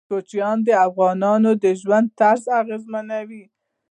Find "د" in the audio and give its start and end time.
0.67-0.69, 1.63-1.65